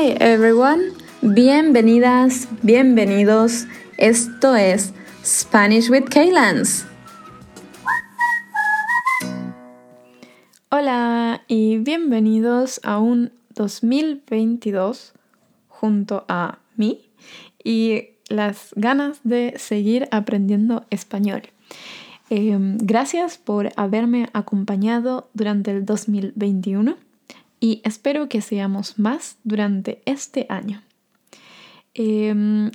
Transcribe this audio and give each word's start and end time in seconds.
Hi 0.00 0.16
everyone, 0.18 0.94
bienvenidas, 1.20 2.48
bienvenidos. 2.62 3.66
Esto 3.98 4.56
es 4.56 4.94
Spanish 5.22 5.90
with 5.90 6.04
Kaylans. 6.08 6.86
Hola 10.70 11.42
y 11.48 11.76
bienvenidos 11.76 12.80
a 12.82 12.98
un 12.98 13.32
2022 13.56 15.12
junto 15.68 16.24
a 16.28 16.60
mí 16.76 17.10
y 17.62 18.04
las 18.30 18.72
ganas 18.76 19.20
de 19.22 19.52
seguir 19.58 20.08
aprendiendo 20.12 20.86
español. 20.88 21.42
Em, 22.30 22.78
gracias 22.78 23.36
por 23.36 23.68
haberme 23.76 24.30
acompañado 24.32 25.28
durante 25.34 25.72
el 25.72 25.84
2021 25.84 27.09
y 27.60 27.82
espero 27.84 28.28
que 28.28 28.40
seamos 28.40 28.98
más 28.98 29.36
durante 29.44 30.02
este 30.06 30.46
año. 30.48 30.82
Em, 31.94 32.70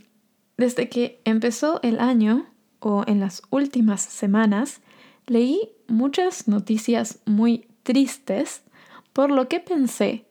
desde 0.58 0.88
que 0.90 1.20
empezó 1.26 1.82
el 1.82 2.00
año 2.00 2.46
o 2.80 3.04
en 3.08 3.20
las 3.20 3.42
últimas 3.50 4.02
semanas, 4.02 4.82
leí 5.26 5.72
muchas 5.88 6.48
noticias 6.48 7.20
muy 7.26 7.68
tristes, 7.84 8.62
por 9.12 9.32
lo 9.32 9.48
que 9.48 9.60
pensé 9.60 10.26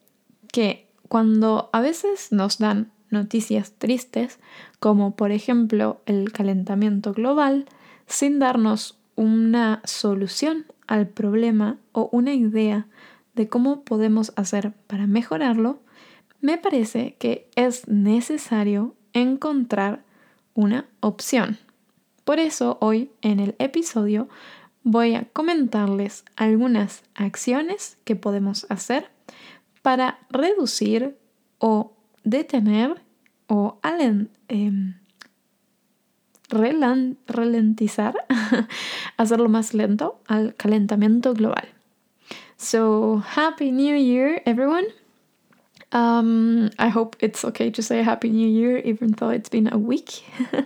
que 0.53 0.89
cuando 1.09 1.69
a 1.73 1.81
veces 1.81 2.31
nos 2.31 2.59
dan 2.59 2.93
noticias 3.11 3.73
tristes, 3.79 4.39
como 4.79 5.17
por 5.17 5.33
ejemplo 5.33 6.01
el 6.07 6.33
calentamiento 6.33 7.13
global, 7.13 7.67
sin 8.07 8.39
darnos 8.39 8.99
una 9.17 9.81
solución 9.85 10.67
al 10.87 11.09
problema 11.09 11.79
o 11.93 12.09
una 12.13 12.35
idea 12.35 12.87
de 13.35 13.49
cómo 13.49 13.83
podemos 13.85 14.33
hacer 14.37 14.73
para 14.87 15.07
mejorarlo, 15.07 15.81
me 16.41 16.59
parece 16.59 17.17
que 17.19 17.49
es 17.57 17.89
necesario 17.89 18.95
encontrar 19.13 20.05
una 20.55 20.87
opción. 21.01 21.59
Por 22.25 22.39
eso 22.39 22.79
hoy 22.81 23.11
en 23.23 23.41
el 23.41 23.55
episodio 23.59 24.29
voy 24.83 25.15
a 25.15 25.25
comentarles 25.25 26.25
algunas 26.37 27.03
acciones 27.15 27.99
que 28.05 28.17
podemos 28.17 28.67
hacer 28.69 29.11
para 29.83 30.19
reducir 30.31 31.17
o 31.59 31.93
detener 32.25 33.03
o 33.47 33.79
em, 34.49 34.95
ralentizar, 37.27 38.15
hacerlo 39.17 39.49
más 39.49 39.75
lento 39.75 40.21
al 40.27 40.55
calentamiento 40.55 41.35
global. 41.35 41.74
So, 42.57 43.19
Happy 43.19 43.71
New 43.71 43.95
Year, 43.97 44.41
everyone! 44.47 44.87
Um, 45.91 46.71
I 46.79 46.89
hope 46.89 47.17
it's 47.21 47.45
okay 47.45 47.71
to 47.71 47.83
say 47.83 48.03
Happy 48.03 48.31
New 48.31 48.49
Year, 48.49 48.79
even 48.79 49.13
though 49.13 49.31
it's 49.31 49.49
been 49.49 49.73
a 49.73 49.79
week. 49.79 50.25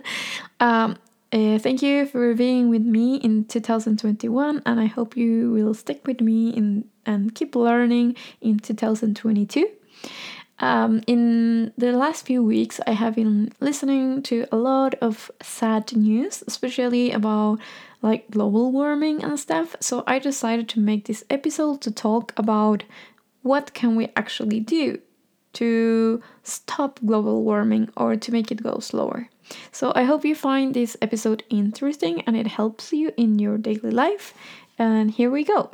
um, 0.59 0.97
uh, 1.33 1.57
thank 1.59 1.81
you 1.81 2.05
for 2.05 2.33
being 2.35 2.69
with 2.69 2.83
me 2.83 3.15
in 3.17 3.45
2021, 3.45 4.61
and 4.65 4.79
I 4.79 4.85
hope 4.85 5.17
you 5.17 5.51
will 5.51 5.73
stick 5.73 6.05
with 6.05 6.21
me 6.21 6.49
in, 6.51 6.85
and 7.05 7.33
keep 7.33 7.55
learning 7.55 8.15
in 8.39 8.59
2022. 8.59 9.67
Um, 10.59 11.01
in 11.07 11.71
the 11.77 11.93
last 11.93 12.25
few 12.25 12.43
weeks, 12.43 12.79
I 12.85 12.91
have 12.91 13.15
been 13.15 13.51
listening 13.59 14.21
to 14.23 14.45
a 14.51 14.57
lot 14.57 14.95
of 15.01 15.31
sad 15.41 15.95
news, 15.95 16.43
especially 16.47 17.11
about 17.11 17.59
like 18.01 18.29
global 18.31 18.71
warming 18.71 19.23
and 19.23 19.39
stuff. 19.39 19.75
So 19.79 20.03
I 20.07 20.19
decided 20.19 20.69
to 20.69 20.79
make 20.79 21.05
this 21.05 21.23
episode 21.29 21.81
to 21.81 21.91
talk 21.91 22.33
about 22.37 22.83
what 23.41 23.73
can 23.73 23.95
we 23.95 24.09
actually 24.15 24.59
do 24.59 24.99
to 25.53 26.21
stop 26.43 26.99
global 27.05 27.43
warming 27.43 27.89
or 27.97 28.15
to 28.15 28.31
make 28.31 28.51
it 28.51 28.63
go 28.63 28.79
slower. 28.79 29.29
So 29.71 29.91
I 29.95 30.03
hope 30.03 30.23
you 30.23 30.35
find 30.35 30.73
this 30.73 30.95
episode 31.01 31.43
interesting 31.49 32.21
and 32.21 32.37
it 32.37 32.47
helps 32.47 32.93
you 32.93 33.11
in 33.17 33.39
your 33.39 33.57
daily 33.57 33.91
life. 33.91 34.33
And 34.77 35.11
here 35.11 35.31
we 35.31 35.43
go. 35.43 35.71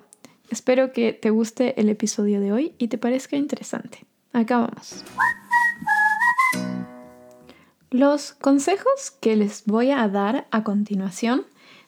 Espero 0.49 0.93
que 0.93 1.11
te 1.13 1.29
guste 1.29 1.73
el 1.77 1.89
episodio 1.89 2.39
de 2.39 2.51
hoy 2.51 2.75
y 2.79 2.87
te 2.87 2.97
parezca 2.97 3.35
interesante. 3.35 4.05
Acá 4.33 4.57
vamos. 4.57 5.03
Los 7.91 8.33
consejos 8.33 9.11
que 9.11 9.35
les 9.35 9.63
voy 9.65 9.91
a 9.91 10.07
dar 10.07 10.47
a 10.51 10.63
continuación 10.63 11.45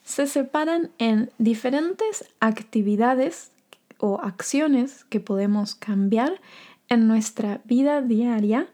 se 0.07 0.25
separan 0.25 0.89
en 0.99 1.31
diferentes 1.37 2.33
actividades 2.39 3.51
o 3.97 4.21
acciones 4.21 5.03
que 5.09 5.19
podemos 5.19 5.75
cambiar 5.75 6.39
en 6.87 7.09
nuestra 7.09 7.59
vida 7.65 8.01
diaria 8.01 8.69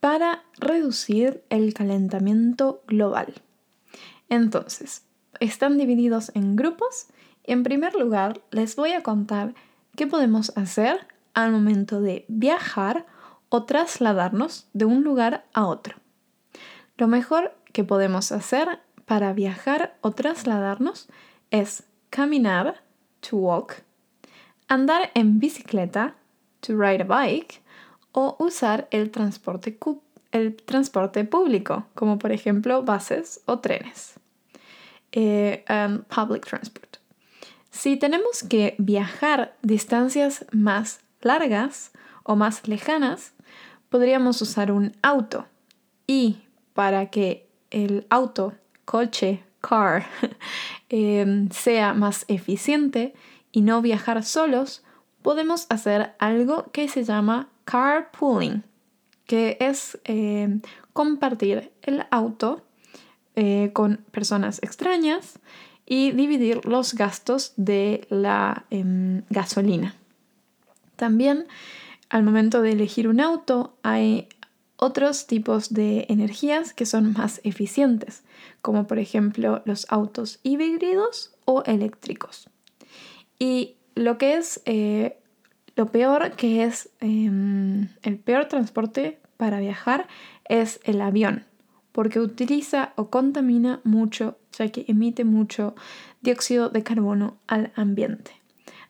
para 0.00 0.42
reducir 0.56 1.44
el 1.50 1.74
calentamiento 1.74 2.82
global. 2.86 3.34
Entonces, 4.30 5.02
están 5.38 5.76
divididos 5.76 6.32
en 6.34 6.56
grupos. 6.56 7.08
En 7.42 7.62
primer 7.62 7.94
lugar, 7.94 8.40
les 8.50 8.74
voy 8.74 8.92
a 8.92 9.02
contar 9.02 9.54
qué 9.96 10.06
podemos 10.06 10.50
hacer 10.56 11.06
al 11.34 11.52
momento 11.52 12.00
de 12.00 12.24
viajar 12.28 13.04
o 13.50 13.64
trasladarnos 13.64 14.66
de 14.72 14.86
un 14.86 15.04
lugar 15.04 15.44
a 15.52 15.66
otro. 15.66 15.96
Lo 16.96 17.06
mejor 17.06 17.54
que 17.74 17.84
podemos 17.84 18.32
hacer 18.32 18.80
para 19.06 19.32
viajar 19.32 19.96
o 20.00 20.12
trasladarnos 20.12 21.08
es 21.50 21.84
caminar, 22.10 22.82
to 23.20 23.36
walk, 23.36 23.82
andar 24.68 25.10
en 25.14 25.38
bicicleta, 25.38 26.14
to 26.60 26.74
ride 26.76 27.02
a 27.02 27.04
bike, 27.04 27.62
o 28.12 28.36
usar 28.38 28.88
el 28.90 29.10
transporte, 29.10 29.78
el 30.32 30.56
transporte 30.56 31.24
público, 31.24 31.86
como 31.94 32.18
por 32.18 32.32
ejemplo 32.32 32.82
buses 32.82 33.40
o 33.46 33.58
trenes. 33.58 34.14
Eh, 35.12 35.64
public 36.08 36.46
transport. 36.46 36.96
Si 37.70 37.96
tenemos 37.96 38.42
que 38.42 38.74
viajar 38.78 39.56
distancias 39.62 40.44
más 40.52 41.00
largas 41.20 41.92
o 42.22 42.36
más 42.36 42.66
lejanas, 42.68 43.32
podríamos 43.88 44.40
usar 44.42 44.70
un 44.72 44.96
auto. 45.02 45.46
Y 46.06 46.38
para 46.72 47.10
que 47.10 47.48
el 47.70 48.06
auto, 48.10 48.54
coche, 48.84 49.42
car, 49.60 50.06
em, 50.88 51.48
sea 51.50 51.94
más 51.94 52.24
eficiente 52.28 53.14
y 53.52 53.62
no 53.62 53.82
viajar 53.82 54.22
solos, 54.24 54.82
podemos 55.22 55.66
hacer 55.70 56.14
algo 56.18 56.70
que 56.72 56.88
se 56.88 57.04
llama 57.04 57.48
carpooling, 57.64 58.62
que 59.26 59.56
es 59.60 59.98
em, 60.04 60.60
compartir 60.92 61.72
el 61.82 62.04
auto 62.10 62.62
eh, 63.36 63.70
con 63.72 64.04
personas 64.10 64.62
extrañas 64.62 65.38
y 65.86 66.12
dividir 66.12 66.64
los 66.66 66.94
gastos 66.94 67.52
de 67.56 68.06
la 68.10 68.64
em, 68.70 69.22
gasolina. 69.30 69.94
También 70.96 71.46
al 72.08 72.22
momento 72.22 72.62
de 72.62 72.72
elegir 72.72 73.08
un 73.08 73.20
auto 73.20 73.76
hay 73.82 74.28
otros 74.76 75.26
tipos 75.26 75.72
de 75.72 76.06
energías 76.08 76.72
que 76.72 76.86
son 76.86 77.12
más 77.12 77.40
eficientes, 77.44 78.22
como 78.62 78.86
por 78.86 78.98
ejemplo 78.98 79.62
los 79.64 79.86
autos 79.90 80.40
híbridos 80.42 81.34
o 81.44 81.62
eléctricos. 81.64 82.48
Y 83.38 83.76
lo 83.94 84.18
que 84.18 84.36
es 84.36 84.60
eh, 84.64 85.18
lo 85.76 85.86
peor 85.86 86.32
que 86.32 86.64
es 86.64 86.90
em, 87.00 87.88
el 88.02 88.18
peor 88.18 88.46
transporte 88.46 89.18
para 89.36 89.60
viajar 89.60 90.06
es 90.48 90.80
el 90.84 91.00
avión, 91.00 91.44
porque 91.92 92.20
utiliza 92.20 92.92
o 92.96 93.10
contamina 93.10 93.80
mucho, 93.84 94.38
ya 94.56 94.68
que 94.68 94.84
emite 94.88 95.24
mucho 95.24 95.74
dióxido 96.20 96.68
de 96.68 96.82
carbono 96.82 97.36
al 97.46 97.72
ambiente. 97.74 98.32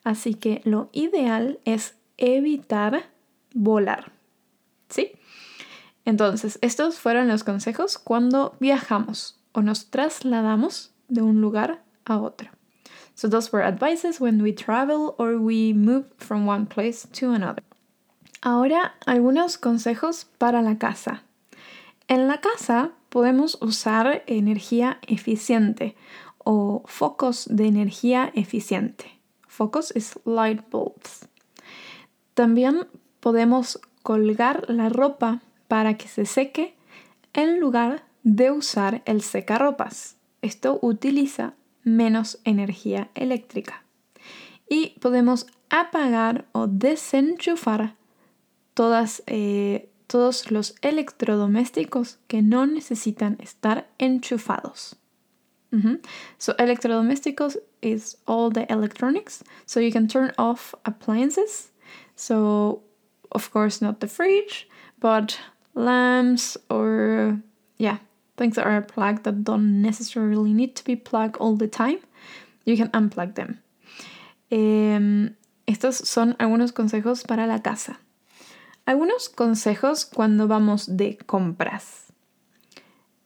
Así 0.02 0.34
que 0.34 0.60
lo 0.64 0.90
ideal 0.92 1.58
es 1.64 1.94
evitar 2.18 3.10
volar. 3.54 4.12
¿Sí? 4.90 5.12
Entonces, 6.04 6.58
estos 6.60 6.98
fueron 6.98 7.28
los 7.28 7.44
consejos 7.44 7.98
cuando 7.98 8.56
viajamos 8.60 9.40
o 9.52 9.62
nos 9.62 9.90
trasladamos 9.90 10.92
de 11.08 11.22
un 11.22 11.40
lugar 11.40 11.82
a 12.04 12.18
otro. 12.18 12.50
So 13.14 13.28
those 13.28 13.50
were 13.52 13.64
advices 13.64 14.20
when 14.20 14.42
we 14.42 14.52
travel 14.52 15.14
or 15.18 15.36
we 15.36 15.72
move 15.72 16.06
from 16.18 16.46
one 16.48 16.66
place 16.66 17.06
to 17.20 17.32
another. 17.32 17.62
Ahora, 18.42 18.94
algunos 19.06 19.56
consejos 19.56 20.26
para 20.38 20.60
la 20.60 20.78
casa. 20.78 21.22
En 22.08 22.28
la 22.28 22.40
casa 22.40 22.90
podemos 23.08 23.56
usar 23.62 24.22
energía 24.26 24.98
eficiente 25.06 25.96
o 26.38 26.82
focos 26.86 27.46
de 27.48 27.66
energía 27.66 28.30
eficiente. 28.34 29.18
Focos 29.48 29.92
es 29.92 30.18
light 30.26 30.60
bulbs. 30.70 31.28
También 32.34 32.88
podemos 33.20 33.80
colgar 34.02 34.68
la 34.68 34.90
ropa 34.90 35.40
para 35.68 35.94
que 35.96 36.08
se 36.08 36.26
seque 36.26 36.74
en 37.32 37.60
lugar 37.60 38.04
de 38.22 38.50
usar 38.50 39.02
el 39.04 39.22
secarropas. 39.22 40.16
Esto 40.42 40.78
utiliza 40.82 41.54
menos 41.82 42.38
energía 42.44 43.10
eléctrica. 43.14 43.84
Y 44.68 44.98
podemos 45.00 45.46
apagar 45.68 46.46
o 46.52 46.66
desenchufar 46.66 47.96
todas, 48.74 49.22
eh, 49.26 49.90
todos 50.06 50.50
los 50.50 50.74
electrodomésticos 50.82 52.18
que 52.26 52.42
no 52.42 52.66
necesitan 52.66 53.36
estar 53.40 53.88
enchufados. 53.98 54.96
So 56.38 56.54
electrodomésticos 56.56 57.58
is 57.82 58.16
all 58.26 58.50
the 58.50 58.64
electronics. 58.72 59.42
So 59.66 59.80
you 59.80 59.90
can 59.90 60.06
turn 60.06 60.32
off 60.38 60.72
appliances. 60.84 61.72
So 62.14 62.82
of 63.32 63.50
course 63.50 63.82
not 63.82 63.98
the 63.98 64.06
fridge, 64.06 64.68
but 65.00 65.38
lamps 65.74 66.56
or 66.70 67.40
yeah, 67.76 67.98
things 68.36 68.56
that 68.56 68.66
are 68.66 68.82
plugged 68.82 69.24
that 69.24 69.44
don't 69.44 69.82
necessarily 69.82 70.52
need 70.52 70.74
to 70.76 70.84
be 70.84 70.96
plugged 70.96 71.36
all 71.36 71.56
the 71.56 71.68
time. 71.68 71.98
You 72.64 72.76
can 72.76 72.90
unplug 72.90 73.34
them. 73.34 73.60
Um, 74.50 75.36
estos 75.66 75.96
son 75.96 76.36
algunos 76.38 76.72
consejos 76.72 77.24
para 77.24 77.46
la 77.46 77.62
casa. 77.62 78.00
Algunos 78.86 79.28
consejos 79.28 80.04
cuando 80.04 80.46
vamos 80.46 80.96
de 80.96 81.16
compras. 81.16 82.12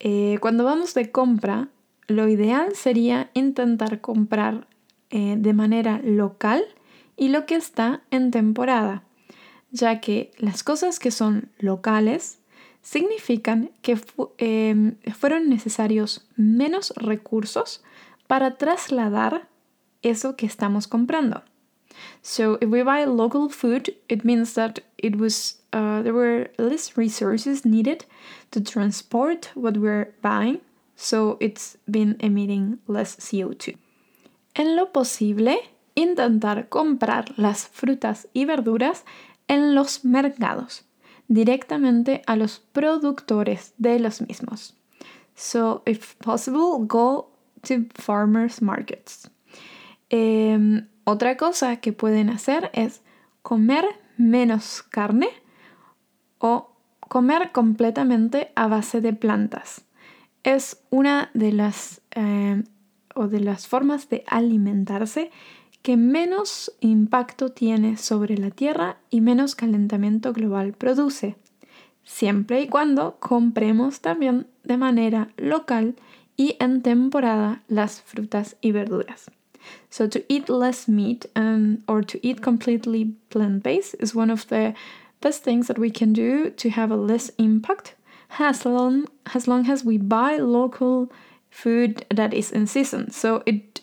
Eh, 0.00 0.38
cuando 0.40 0.64
vamos 0.64 0.94
de 0.94 1.10
compra, 1.10 1.68
lo 2.06 2.28
ideal 2.28 2.74
sería 2.74 3.30
intentar 3.34 4.00
comprar 4.00 4.68
eh, 5.10 5.36
de 5.36 5.52
manera 5.52 6.00
local 6.04 6.62
y 7.16 7.28
lo 7.28 7.44
que 7.46 7.56
está 7.56 8.02
en 8.10 8.30
temporada, 8.30 9.02
ya 9.72 10.00
que 10.00 10.30
las 10.38 10.62
cosas 10.62 11.00
que 11.00 11.10
son 11.10 11.50
locales 11.58 12.37
significan 12.90 13.70
que 13.82 13.98
em, 14.38 14.96
fueron 15.12 15.50
necesarios 15.50 16.26
menos 16.36 16.94
recursos 16.96 17.82
para 18.26 18.56
trasladar 18.56 19.46
eso 20.02 20.36
que 20.36 20.46
estamos 20.46 20.86
comprando. 20.86 21.42
So 22.22 22.56
if 22.62 22.70
we 22.70 22.82
buy 22.82 23.04
local 23.04 23.50
food, 23.50 23.94
it 24.08 24.24
means 24.24 24.54
that 24.54 24.80
it 24.96 25.16
was 25.16 25.60
uh, 25.74 26.02
there 26.02 26.14
were 26.14 26.50
less 26.56 26.96
resources 26.96 27.66
needed 27.66 28.06
to 28.52 28.62
transport 28.62 29.50
what 29.54 29.76
we're 29.76 30.14
buying, 30.22 30.60
so 30.96 31.36
it's 31.40 31.76
been 31.86 32.16
emitting 32.20 32.78
less 32.86 33.18
CO2. 33.18 33.76
En 34.54 34.76
lo 34.76 34.92
posible, 34.92 35.58
intentar 35.94 36.70
comprar 36.70 37.34
las 37.36 37.68
frutas 37.68 38.28
y 38.32 38.46
verduras 38.46 39.04
en 39.46 39.74
los 39.74 40.06
mercados, 40.06 40.84
directamente 41.28 42.22
a 42.26 42.36
los 42.36 42.58
productores 42.58 43.74
de 43.78 44.00
los 44.00 44.20
mismos. 44.20 44.74
So, 45.34 45.82
if 45.86 46.16
possible, 46.16 46.86
go 46.86 47.30
to 47.62 47.84
farmers 47.94 48.60
markets. 48.60 49.30
Eh, 50.10 50.82
otra 51.04 51.36
cosa 51.36 51.76
que 51.76 51.92
pueden 51.92 52.28
hacer 52.28 52.70
es 52.74 53.02
comer 53.42 53.84
menos 54.16 54.82
carne 54.82 55.28
o 56.38 56.76
comer 57.00 57.52
completamente 57.52 58.52
a 58.56 58.66
base 58.66 59.00
de 59.00 59.12
plantas. 59.12 59.84
Es 60.42 60.82
una 60.90 61.30
de 61.34 61.52
las, 61.52 62.00
eh, 62.14 62.62
o 63.14 63.28
de 63.28 63.40
las 63.40 63.66
formas 63.66 64.08
de 64.08 64.24
alimentarse 64.26 65.30
que 65.88 65.96
menos 65.96 66.70
impacto 66.80 67.48
tiene 67.48 67.96
sobre 67.96 68.36
la 68.36 68.50
Tierra 68.50 68.98
y 69.08 69.22
menos 69.22 69.54
calentamiento 69.54 70.34
global 70.34 70.74
produce, 70.74 71.36
siempre 72.04 72.60
y 72.60 72.68
cuando 72.68 73.16
compremos 73.20 74.02
también 74.02 74.48
de 74.64 74.76
manera 74.76 75.28
local 75.38 75.96
y 76.36 76.56
en 76.60 76.82
temporada 76.82 77.62
las 77.68 78.02
frutas 78.02 78.56
y 78.60 78.72
verduras. 78.72 79.30
So 79.88 80.10
to 80.10 80.18
eat 80.28 80.50
less 80.50 80.90
meat 80.90 81.24
and 81.34 81.82
or 81.86 82.04
to 82.04 82.18
eat 82.20 82.42
completely 82.42 83.16
plant-based 83.30 83.94
is 83.98 84.14
one 84.14 84.30
of 84.30 84.46
the 84.48 84.74
best 85.22 85.42
things 85.42 85.68
that 85.68 85.78
we 85.78 85.90
can 85.90 86.12
do 86.12 86.50
to 86.50 86.68
have 86.68 86.92
a 86.92 86.98
less 86.98 87.32
impact 87.38 87.94
as 88.38 88.66
long 88.66 89.06
as 89.24 89.86
we 89.86 89.96
buy 89.96 90.36
local 90.36 91.08
food 91.48 92.04
that 92.14 92.34
is 92.34 92.52
in 92.52 92.66
season. 92.66 93.10
So 93.10 93.42
it 93.46 93.80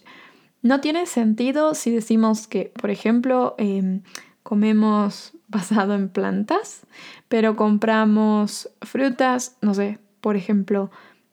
no 0.65 0.81
tiene 0.81 1.05
sentido 1.05 1.75
si 1.75 1.91
decimos 1.91 2.47
que, 2.47 2.73
por 2.81 2.89
ejemplo, 2.89 3.53
eh, 3.59 4.01
comemos 4.41 5.33
basado 5.47 5.93
en 5.93 6.09
plantas, 6.09 6.87
pero 7.29 7.55
compramos 7.55 8.71
frutas, 8.81 9.57
no 9.61 9.75
sé, 9.75 9.99
por 10.21 10.35
ejemplo, 10.35 10.89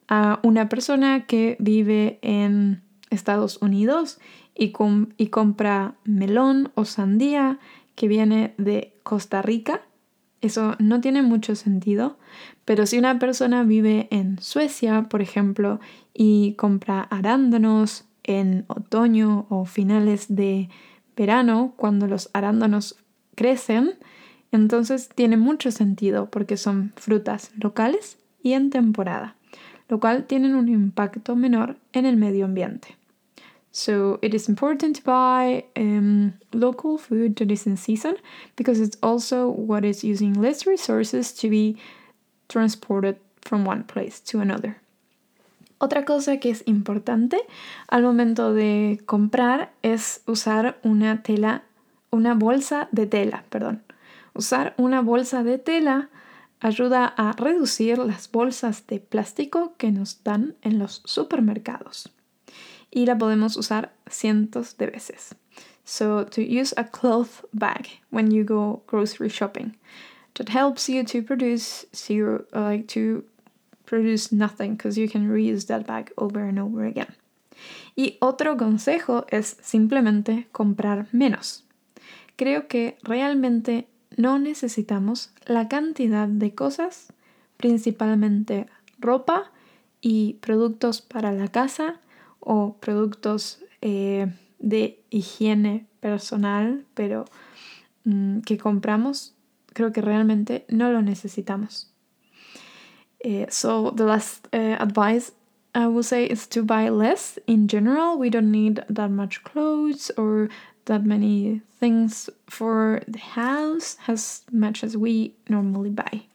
a 0.07 0.39
una 0.43 0.69
persona 0.69 1.25
que 1.25 1.57
vive 1.59 2.19
en 2.21 2.83
Estados 3.09 3.59
Unidos 3.59 4.19
y, 4.53 4.69
compra 4.69 5.95
melón 6.03 6.71
o 6.75 6.85
sandía 6.85 7.57
que 7.95 8.07
viene 8.07 8.53
de 8.59 8.93
Costa 9.01 9.41
Rica. 9.41 9.81
Eso 10.41 10.75
no 10.77 11.01
tiene 11.01 11.23
mucho 11.23 11.55
sentido, 11.55 12.19
pero 12.65 12.85
si 12.85 12.99
una 12.99 13.17
persona 13.17 13.63
vive 13.63 14.07
en 14.11 14.39
Suecia, 14.39 15.07
por 15.09 15.23
ejemplo, 15.23 15.79
y 16.13 16.53
compra 16.53 17.01
arándanos 17.01 18.05
en 18.23 18.65
otoño 18.67 19.45
o 19.49 19.65
finales 19.65 20.33
de 20.33 20.69
verano, 21.15 21.73
cuando 21.77 22.07
los 22.07 22.29
arándanos 22.33 22.95
crecen, 23.35 23.95
entonces 24.51 25.09
tiene 25.13 25.37
mucho 25.37 25.71
sentido 25.71 26.29
porque 26.29 26.57
son 26.57 26.93
frutas 26.95 27.51
locales 27.57 28.17
y 28.41 28.53
en 28.53 28.69
temporada, 28.69 29.35
lo 29.89 29.99
cual 29.99 30.25
tienen 30.25 30.55
un 30.55 30.69
impacto 30.69 31.35
menor 31.35 31.77
en 31.91 32.05
el 32.05 32.17
medio 32.17 32.45
ambiente. 32.45 32.97
So 33.71 34.19
it 34.21 34.35
is 34.35 34.47
important 34.47 34.97
to 34.97 35.03
buy 35.03 35.65
um, 35.75 36.33
local 36.53 36.99
food 36.99 37.37
that 37.37 37.49
is 37.49 37.65
in 37.65 37.75
season 37.75 38.17
because 38.55 38.79
it's 38.79 38.97
also 39.01 39.49
what 39.49 39.83
is 39.83 40.03
using 40.03 40.39
less 40.39 40.67
resources 40.67 41.33
to 41.37 41.49
be 41.49 41.77
transported 42.49 43.17
from 43.41 43.65
one 43.65 43.83
place 43.83 44.19
to 44.19 44.41
another. 44.41 44.82
Otra 45.83 46.05
cosa 46.05 46.37
que 46.37 46.49
es 46.49 46.63
importante 46.65 47.41
al 47.89 48.03
momento 48.03 48.53
de 48.53 49.01
comprar 49.05 49.73
es 49.81 50.21
usar 50.27 50.79
una 50.81 51.23
tela, 51.23 51.63
una 52.09 52.35
bolsa 52.35 52.87
de 52.93 53.05
tela, 53.05 53.43
perdón. 53.49 53.83
Usar 54.33 54.75
una 54.77 55.01
bolsa 55.01 55.43
de 55.43 55.57
tela 55.57 56.09
ayuda 56.61 57.05
a 57.05 57.33
reducir 57.33 57.97
las 57.97 58.31
bolsas 58.31 58.87
de 58.87 59.01
plástico 59.01 59.73
que 59.75 59.91
nos 59.91 60.23
dan 60.23 60.55
en 60.61 60.79
los 60.79 61.01
supermercados. 61.03 62.09
y 62.89 63.05
la 63.05 63.17
podemos 63.17 63.57
usar 63.57 63.91
cientos 64.09 64.77
de 64.77 64.85
veces. 64.87 65.35
So 65.83 66.25
to 66.27 66.41
use 66.41 66.73
a 66.77 66.85
cloth 66.85 67.43
bag 67.51 67.87
when 68.09 68.31
you 68.31 68.45
go 68.45 68.83
grocery 68.87 69.29
shopping, 69.29 69.75
that 70.35 70.47
helps 70.47 70.87
you 70.87 71.03
to 71.03 71.21
produce 71.21 71.85
zero, 71.93 72.45
like 72.53 72.87
to 72.93 73.25
produce 73.85 74.33
nothing 74.33 74.75
because 74.75 74.97
you 74.97 75.09
can 75.09 75.29
reuse 75.29 75.67
that 75.67 75.85
bag 75.85 76.11
over 76.17 76.41
and 76.41 76.59
over 76.59 76.85
again. 76.85 77.15
Y 77.95 78.17
otro 78.19 78.57
consejo 78.57 79.25
es 79.29 79.57
simplemente 79.61 80.47
comprar 80.51 81.07
menos. 81.11 81.65
Creo 82.35 82.67
que 82.67 82.97
realmente 83.03 83.87
no 84.17 84.39
necesitamos 84.39 85.31
la 85.45 85.67
cantidad 85.67 86.27
de 86.27 86.55
cosas, 86.55 87.13
principalmente 87.57 88.67
ropa 88.99 89.51
y 90.01 90.33
productos 90.41 91.01
para 91.01 91.31
la 91.31 91.47
casa 91.49 91.99
o 92.39 92.77
productos 92.79 93.59
eh, 93.81 94.27
de 94.59 95.03
higiene 95.09 95.85
personal, 95.99 96.85
pero 96.93 97.25
mm, 98.03 98.39
que 98.39 98.57
compramos, 98.57 99.35
creo 99.67 99.91
que 99.91 100.01
realmente 100.01 100.65
no 100.69 100.91
lo 100.91 101.01
necesitamos. 101.01 101.92
Uh, 103.25 103.45
so 103.49 103.91
the 103.91 104.05
last 104.05 104.47
uh, 104.53 104.77
advice 104.79 105.31
I 105.75 105.87
would 105.87 106.05
say 106.05 106.25
is 106.25 106.45
to 106.47 106.63
buy 106.63 106.89
less 106.89 107.39
in 107.47 107.67
general. 107.67 108.17
We 108.17 108.29
don't 108.29 108.51
need 108.51 108.83
that 108.89 109.09
much 109.09 109.43
clothes 109.43 110.11
or 110.17 110.49
that 110.85 111.05
many 111.05 111.61
things 111.79 112.29
for 112.47 113.01
the 113.07 113.19
house 113.19 113.97
as 114.07 114.43
much 114.51 114.83
as 114.83 114.95
we 114.95 115.33
normally 115.49 115.89
buy. 115.89 116.27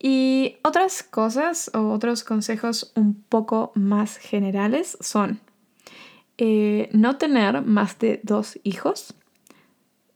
Y 0.00 0.58
otras 0.64 1.02
cosas 1.02 1.68
o 1.74 1.90
otros 1.90 2.22
consejos 2.22 2.92
un 2.94 3.24
poco 3.28 3.72
más 3.74 4.18
generales 4.18 4.96
son 5.00 5.40
eh, 6.38 6.88
no 6.92 7.16
tener 7.16 7.62
más 7.62 7.98
de 7.98 8.20
dos 8.22 8.58
hijos. 8.62 9.12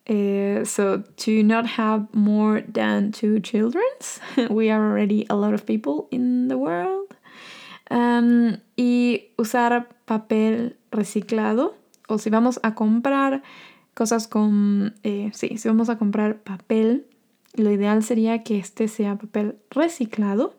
Eh, 0.06 0.64
so 0.64 1.04
to 1.16 1.42
not 1.42 1.66
have 1.66 2.12
more 2.12 2.62
than 2.62 3.12
two 3.12 3.40
children. 3.40 3.84
We 4.50 4.70
are 4.70 4.82
already 4.82 5.26
a 5.30 5.36
lot 5.36 5.54
of 5.54 5.64
people 5.64 6.08
in 6.10 6.48
the 6.48 6.58
world. 6.58 7.14
Um, 7.90 8.58
y 8.76 9.32
usar 9.36 9.88
papel 10.06 10.76
reciclado. 10.90 11.74
O 12.08 12.18
si 12.18 12.30
vamos 12.30 12.58
a 12.62 12.74
comprar 12.74 13.42
cosas 13.94 14.26
con... 14.26 14.94
Eh, 15.04 15.30
sí, 15.32 15.56
si 15.58 15.68
vamos 15.68 15.88
a 15.88 15.98
comprar 15.98 16.38
papel 16.38 17.04
lo 17.54 17.70
ideal 17.70 18.02
sería 18.02 18.42
que 18.42 18.58
este 18.58 18.88
sea 18.88 19.16
papel 19.16 19.56
reciclado. 19.70 20.54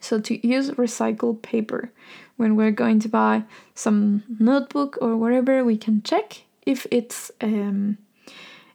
So 0.00 0.20
to 0.20 0.34
use 0.46 0.70
recycled 0.72 1.40
paper. 1.42 1.90
When 2.36 2.56
we're 2.56 2.72
going 2.72 3.00
to 3.00 3.08
buy 3.08 3.44
some 3.74 4.22
notebook 4.38 4.98
or 5.00 5.16
whatever, 5.16 5.64
we 5.64 5.78
can 5.78 6.02
check 6.02 6.44
if 6.66 6.86
it's 6.90 7.30
um, 7.40 7.96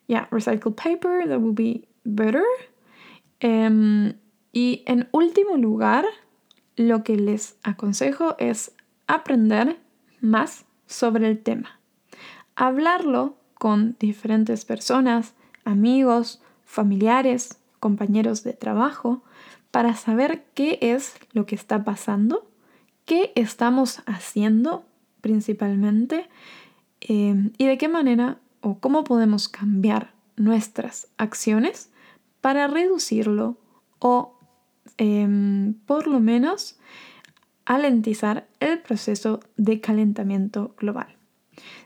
yeah, 0.10 0.28
recycled 0.32 0.76
paper. 0.76 1.26
That 1.28 1.40
will 1.40 1.54
be 1.54 1.88
better. 2.04 2.44
Em, 3.40 4.16
y 4.52 4.84
en 4.86 5.08
último 5.12 5.56
lugar, 5.56 6.04
lo 6.76 7.04
que 7.04 7.16
les 7.16 7.58
aconsejo 7.64 8.36
es 8.40 8.74
aprender 9.08 9.80
más 10.20 10.66
sobre 10.88 11.28
el 11.30 11.40
tema. 11.40 11.80
Hablarlo 12.56 13.38
con 13.54 13.96
diferentes 14.00 14.66
personas, 14.66 15.36
amigos, 15.64 16.42
familiares, 16.66 17.60
compañeros 17.80 18.44
de 18.44 18.54
trabajo, 18.54 19.24
para 19.72 19.96
saber 19.96 20.44
qué 20.56 20.80
es 20.82 21.16
lo 21.32 21.46
que 21.46 21.56
está 21.56 21.84
pasando, 21.84 22.50
qué 23.06 23.32
estamos 23.36 24.02
haciendo 24.08 24.84
principalmente 25.22 26.28
em, 27.02 27.52
y 27.58 27.68
de 27.68 27.78
qué 27.78 27.88
manera 27.88 28.40
o 28.62 28.80
cómo 28.80 29.04
podemos 29.04 29.48
cambiar 29.48 30.14
nuestras 30.36 31.08
acciones 31.18 31.90
para 32.42 32.68
reducirlo 32.68 33.58
o 34.00 34.36
em, 34.98 35.74
por 35.86 36.08
lo 36.08 36.20
menos 36.20 36.78
alentizar 37.66 38.48
el 38.60 38.80
proceso 38.80 39.42
de 39.58 39.80
calentamiento 39.80 40.74
global. 40.78 41.08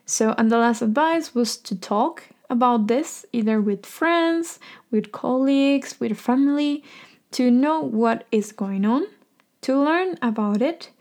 So, 0.06 0.34
and 0.38 0.50
the 0.50 0.58
last 0.58 0.82
advice 0.82 1.34
was 1.34 1.58
to 1.63 1.75
talk 1.75 2.24
about 2.50 2.88
this 2.88 3.25
either 3.32 3.60
with 3.62 3.86
friends, 3.86 4.60
with 4.92 5.12
colleagues, 5.12 6.00
with 6.00 6.15
family, 6.15 6.84
to 7.32 7.50
know 7.50 7.82
what 7.82 8.25
is 8.32 8.53
going 8.53 8.86
on, 8.86 9.06
to 9.62 9.75
learn 9.75 10.18
about 10.22 10.62
it, 10.62 10.92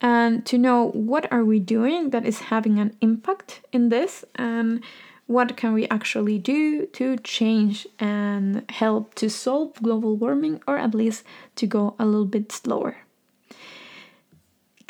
and 0.00 0.44
to 0.46 0.58
know 0.58 0.90
what 0.92 1.30
are 1.32 1.44
we 1.44 1.58
doing 1.58 2.10
that 2.10 2.24
is 2.24 2.40
having 2.50 2.78
an 2.78 2.96
impact 3.00 3.62
in 3.72 3.88
this 3.88 4.24
and 4.36 4.82
what 5.28 5.56
can 5.56 5.74
we 5.74 5.86
actually 5.90 6.38
do 6.38 6.86
to 6.86 7.16
change 7.18 7.86
and 8.00 8.64
help 8.70 9.14
to 9.14 9.28
solve 9.28 9.72
global 9.80 10.16
warming 10.16 10.60
or 10.66 10.78
at 10.78 10.94
least 10.94 11.24
to 11.54 11.66
go 11.66 11.94
a 11.98 12.04
little 12.04 12.26
bit 12.26 12.50
slower. 12.50 12.96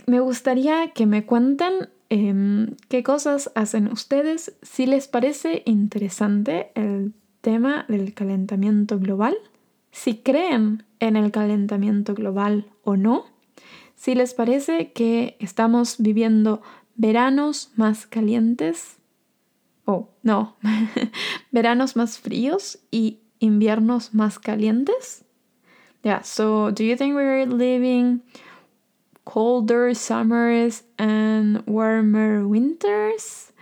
Me 0.06 0.20
gustaría 0.20 0.92
que 0.94 1.06
me 1.06 1.26
cuenten 1.26 1.90
eh, 2.08 2.74
qué 2.88 3.02
cosas 3.02 3.50
hacen 3.54 3.88
ustedes 3.92 4.54
si 4.62 4.86
les 4.86 5.08
parece 5.08 5.62
interesante 5.66 6.70
el 6.74 7.12
tema 7.42 7.84
del 7.88 8.14
calentamiento 8.14 8.98
global, 8.98 9.36
si 9.90 10.18
creen 10.18 10.84
en 11.00 11.16
el 11.16 11.30
calentamiento 11.30 12.14
global 12.14 12.66
o 12.84 12.96
no, 12.96 13.26
si 13.96 14.14
les 14.14 14.34
parece 14.34 14.92
que 14.92 15.36
estamos 15.40 15.96
viviendo 15.98 16.62
veranos 16.94 17.72
más 17.76 18.06
calientes 18.06 18.97
oh, 19.88 20.06
no, 20.22 20.54
veranos 21.50 21.96
más 21.96 22.18
fríos 22.18 22.78
y 22.90 23.20
inviernos 23.40 24.12
más 24.12 24.38
calientes. 24.38 25.24
Yeah, 26.04 26.22
so 26.22 26.70
do 26.70 26.84
you 26.84 26.94
think 26.94 27.16
we're 27.16 27.46
living 27.46 28.20
colder 29.24 29.94
summers 29.94 30.84
and 30.98 31.66
warmer 31.66 32.46
winters? 32.46 33.52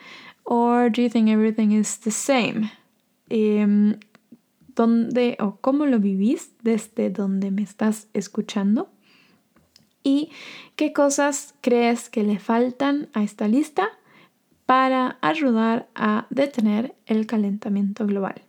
Or 0.44 0.90
do 0.90 1.02
you 1.02 1.08
think 1.08 1.28
everything 1.30 1.72
is 1.72 1.98
the 1.98 2.10
same? 2.10 2.70
Um, 3.30 4.00
¿Dónde 4.74 5.36
o 5.38 5.58
cómo 5.60 5.86
lo 5.86 5.98
vivís 5.98 6.50
desde 6.62 7.08
donde 7.08 7.50
me 7.50 7.62
estás 7.62 8.08
escuchando? 8.14 8.88
¿Y 10.02 10.30
qué 10.74 10.92
cosas 10.92 11.54
crees 11.62 12.10
que 12.10 12.24
le 12.24 12.38
faltan 12.38 13.08
a 13.14 13.22
esta 13.22 13.48
lista 13.48 13.88
para 14.66 15.18
ayudar 15.22 15.88
a 15.94 16.26
detener 16.30 16.94
el 17.06 17.26
calentamiento 17.26 18.06
global. 18.06 18.42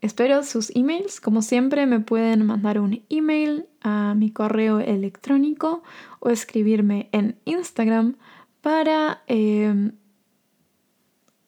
Espero 0.00 0.42
sus 0.42 0.74
emails. 0.74 1.20
Como 1.20 1.42
siempre, 1.42 1.86
me 1.86 2.00
pueden 2.00 2.44
mandar 2.46 2.80
un 2.80 3.04
email 3.08 3.66
a 3.82 4.14
mi 4.14 4.30
correo 4.30 4.80
electrónico 4.80 5.82
o 6.20 6.30
escribirme 6.30 7.08
en 7.12 7.38
Instagram 7.44 8.16
para 8.60 9.22
em, 9.26 9.92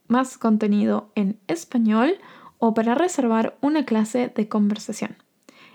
más 0.08 0.38
contenido 0.38 1.12
en 1.14 1.38
español 1.46 2.14
o 2.58 2.74
para 2.74 2.94
reservar 2.94 3.56
una 3.60 3.84
clase 3.84 4.32
de 4.34 4.48
conversación. 4.48 5.16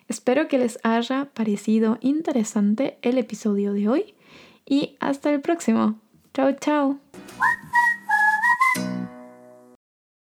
Espero 0.08 0.48
que 0.48 0.58
les 0.58 0.80
haya 0.84 1.30
parecido 1.34 1.98
interesante 2.02 2.98
el 3.02 3.18
episodio 3.18 3.74
de 3.74 3.88
hoy 3.88 4.16
y 4.66 4.98
hasta 5.00 5.32
el 5.32 5.42
próximo. 5.42 6.00
Chao, 6.34 6.52
chao. 6.60 7.00